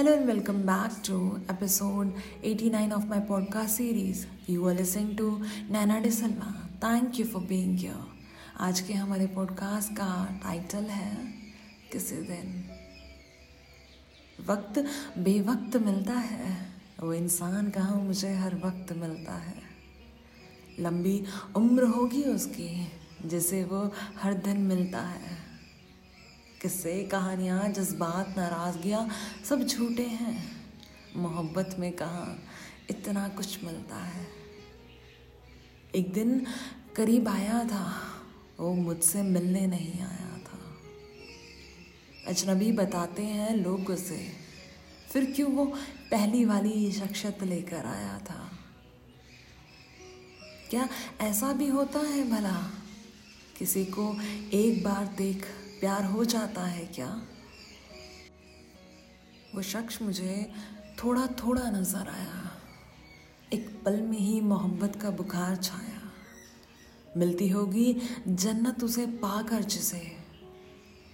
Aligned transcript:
Hello 0.00 0.12
and 0.12 0.26
welcome 0.26 0.54
back 0.54 1.02
to 1.06 1.36
episode 1.50 2.12
89 2.44 2.92
of 2.92 3.04
my 3.04 3.20
podcast 3.20 3.74
series 3.74 4.26
you 4.50 4.68
are 4.68 4.76
listening 4.76 5.18
to 5.18 5.38
Naina 5.70 6.00
D'Silva 6.00 6.68
thank 6.84 7.20
you 7.20 7.26
for 7.26 7.42
being 7.42 7.78
here 7.78 7.94
आज 8.60 8.80
के 8.80 8.92
हमारे 8.92 9.26
podcast 9.26 9.92
का 9.92 10.40
title 10.42 10.84
है, 10.84 11.34
किसी 11.92 12.16
दिन 12.16 12.70
वक्त 14.48 14.78
बेवक्त 15.18 15.76
मिलता 15.76 16.12
है। 16.12 16.74
वो 17.02 17.14
इंसान 17.14 17.70
कहा 17.70 17.94
मुझे 17.94 18.34
हर 18.34 18.54
वक्त 18.54 18.92
मिलता 18.92 19.32
है। 19.32 19.62
लंबी 20.80 21.24
उम्र 21.56 21.84
होगी 21.84 22.22
उसकी, 22.22 22.92
जिसे 23.26 23.64
वो 23.64 23.92
हर 24.22 24.34
दिन 24.34 24.60
मिलता 24.60 25.00
है। 25.00 25.49
किस्से, 26.60 27.04
कहानियाँ, 27.04 27.68
जज्बात, 27.68 28.34
नाराज़गियाँ 28.36 29.10
सब 29.48 29.62
झूठे 29.62 30.02
हैं। 30.02 30.66
मोहब्बत 31.16 31.76
में 31.78 31.92
कहाँ 31.92 32.44
इतना 32.90 33.28
कुछ 33.28 33.64
मिलता 33.64 33.96
है। 33.96 34.26
एक 35.94 36.12
दिन 36.12 36.46
करीब 36.96 37.28
आया 37.28 37.64
था, 37.64 38.02
वो 38.60 38.74
मुझसे 38.74 39.22
मिलने 39.22 39.66
नहीं 39.66 40.00
आया 40.00 40.38
था। 40.38 40.58
अजनबी 42.26 42.72
बताते 42.72 43.22
हैं 43.22 43.56
लोग 43.56 43.90
उसे 43.90 44.32
फिर 45.12 45.32
क्यों 45.36 45.52
वो 45.52 45.64
पहली 46.10 46.44
वाली 46.44 46.92
शख्सियत 46.92 47.42
लेकर 47.42 47.86
आया 47.86 48.18
था। 48.18 48.50
क्या 50.70 50.88
ऐसा 51.20 51.52
भी 51.52 51.66
होता 51.66 51.98
है 51.98 52.30
भला? 52.30 52.70
किसी 53.58 53.84
को 53.84 54.16
एक 54.52 54.84
बार 54.84 55.14
देख 55.18 55.46
प्यार 55.80 56.04
हो 56.04 56.24
जाता 56.24 56.62
है 56.62 56.86
क्या? 56.86 57.22
वो 59.54 59.62
शख्स 59.62 60.02
मुझे 60.02 60.52
थोड़ा 61.04 61.26
थोड़ा 61.26 61.70
नज़र 61.70 62.08
आया। 62.08 62.50
एक 63.52 63.82
पल 63.84 64.00
में 64.00 64.18
ही 64.18 64.40
मोहब्बत 64.40 64.96
का 64.96 65.10
बुखार 65.10 65.56
छाया। 65.56 66.00
मिलती 67.16 67.48
होगी 67.48 67.96
जन्नत 68.28 68.84
उसे 68.84 69.06
पाकर 69.06 69.62
जिसे। 69.62 70.16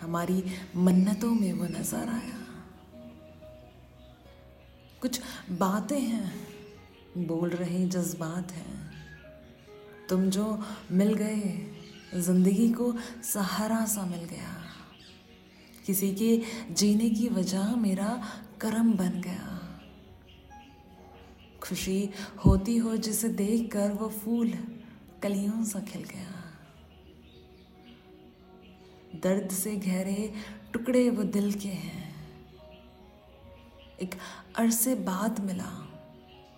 हमारी 0.00 0.44
मन्नतों 0.76 1.34
में 1.34 1.52
वो 1.52 1.64
नज़र 1.64 2.08
आया। 2.08 2.38
कुछ 5.00 5.20
बातें 5.50 6.00
हैं, 6.00 6.46
बोल 7.26 7.50
रहे 7.50 7.86
जज्बात 7.86 8.52
हैं। 8.52 8.92
तुम 10.08 10.30
जो 10.30 10.62
मिल 10.90 11.14
गए, 11.14 11.70
ज़िंदगी 12.14 12.72
को 12.72 12.94
सहारा 13.24 13.86
सा 13.86 14.06
मिल 14.06 14.24
गया। 14.24 14.63
किसी 15.84 16.14
के 16.14 16.42
जीने 16.74 17.10
की 17.10 17.28
वजह 17.28 17.76
मेरा 17.76 18.28
कर्म 18.60 18.92
बन 18.92 19.10
गया। 19.10 19.60
खुशी 21.62 22.10
होती 22.46 22.76
हो 22.76 22.96
जिसे 22.96 23.28
देखकर 23.28 23.92
वो 23.92 24.08
फूल 24.08 24.52
कलियों 25.22 25.64
सा 25.64 25.80
खिल 25.80 26.02
गया। 26.02 26.44
दर्द 29.14 29.50
से 29.50 29.76
गहरे 29.76 30.34
टुकड़े 30.72 31.10
वो 31.10 31.22
दिल 31.22 31.52
के 31.52 31.68
हैं। 31.68 32.14
एक 34.02 34.14
अरसे 34.56 34.94
बाद 34.94 35.40
मिला। 35.40 35.88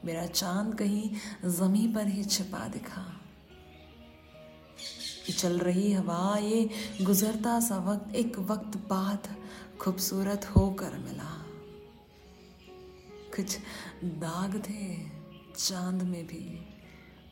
मेरा 0.04 0.26
चाँद 0.26 0.74
कहीं 0.74 1.10
जमी 1.50 1.92
पर 1.94 2.06
ही 2.06 2.24
छिपा 2.24 2.68
दिखा। 2.68 3.20
चल 5.32 5.58
रही 5.58 5.92
हवा 5.92 6.38
ये 6.38 6.70
गुजरता 7.02 7.60
सा 7.60 7.78
वक्त 7.78 8.14
एक 8.14 8.38
वक्त 8.38 8.76
बाद 8.76 9.36
खूबसूरत 9.80 10.44
होकर 10.56 10.98
मिला। 10.98 11.46
कुछ 13.36 13.58
दाग 14.04 14.62
थे 14.68 15.10
चाँद 15.56 16.02
में 16.02 16.26
भी 16.26 16.66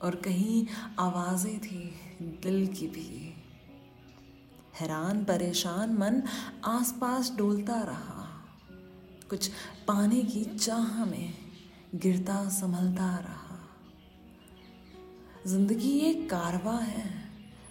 और 0.02 0.14
कहीं 0.14 0.66
आवाज़ें 0.98 1.60
थी 1.60 1.94
दिल 2.22 2.66
की 2.66 2.86
भी। 2.86 3.34
हैरान, 4.80 5.24
परेशान 5.24 5.90
मन 5.90 6.22
आसपास 6.64 7.32
डोलता 7.36 7.82
रहा। 7.82 8.44
कुछ 9.30 9.50
पाने 9.88 10.22
की 10.22 10.44
चाह 10.44 11.04
में 11.04 11.34
गिरता, 11.94 12.48
संभलता 12.48 13.16
रहा। 13.16 13.58
ज़िंदगी 15.46 15.98
एक 15.98 16.30
कारवा 16.30 16.78
है। 16.78 17.23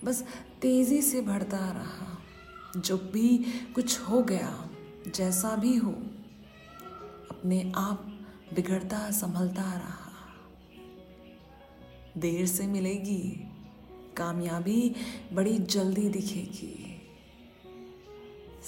बस 0.03 0.23
तेज़ी 0.61 1.01
से 1.01 1.21
बढ़ता 1.21 1.71
रहा। 1.71 2.17
जो 2.79 2.97
भी 2.97 3.37
कुछ 3.75 3.99
हो 3.99 4.21
गया, 4.21 4.69
जैसा 5.15 5.55
भी 5.55 5.75
हो, 5.75 5.91
अपने 7.31 7.71
आप 7.75 8.25
बिगड़ता, 8.53 9.11
संभलता 9.11 9.61
रहा। 9.61 10.09
देर 12.17 12.45
से 12.45 12.67
मिलेगी, 12.67 13.47
कामयाबी 14.17 14.95
बड़ी 15.33 15.57
जल्दी 15.57 16.09
दिखेगी। 16.09 17.01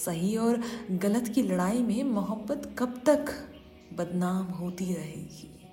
सही 0.06 0.38
और 0.38 0.64
गलत 0.92 1.28
की 1.28 1.42
लड़ाई 1.42 1.84
में 1.84 2.04
मोहब्बत 2.04 2.76
कब 2.80 3.02
तक 3.06 3.26
बदनाम 3.94 4.46
होती 4.46 4.94
रहेगी? 4.94 5.65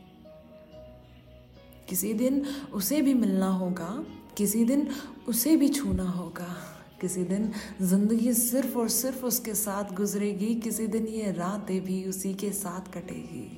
किसी 1.88 2.12
दिन 2.15 2.44
उसे 2.72 3.00
भी 3.03 3.15
मिलना 3.15 3.48
होगा, 3.48 4.04
किसी 4.37 4.65
दिन 4.65 4.88
उसे 5.28 5.56
भी 5.56 5.69
छूना 5.69 6.09
होगा, 6.10 6.54
किसी 7.00 7.25
दिन 7.25 7.50
ज़िंदगी 7.82 8.32
सिर्फ़ 8.34 8.76
और 8.78 8.88
सिर्फ़ 8.88 9.25
उसके 9.26 9.54
साथ 9.54 9.93
गुजरेगी, 9.94 10.54
किसी 10.56 10.87
दिन 10.87 11.06
ये 11.06 11.32
रातें 11.32 11.81
भी 11.84 12.04
उसी 12.04 12.34
के 12.34 12.50
साथ 12.53 12.93
कटेगी। 12.94 13.48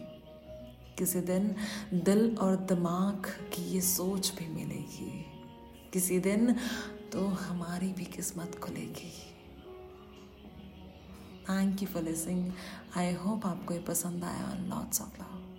किसी 0.98 1.20
दिन 1.20 1.54
दिल 1.94 2.36
और 2.36 2.56
दिमाग 2.68 3.26
की 3.54 3.62
ये 3.64 3.80
सोच 3.82 4.32
भी 4.38 4.46
मिलेगी, 4.54 5.24
किसी 5.92 6.18
दिन 6.20 6.52
तो 7.12 7.26
हमारी 7.26 7.92
भी 7.92 8.04
किस्मत 8.06 8.58
खुलेगी। 8.58 9.12
Thank 11.48 11.82
you 11.82 11.88
for 11.88 12.02
listening 12.02 12.52
I 12.96 13.12
hope 13.14 13.46
आपको 13.46 13.74
ये 13.74 13.80
पसंद 13.80 14.24
आया। 14.24 14.54
Lots 14.68 15.00
of 15.02 15.20
love 15.20 15.53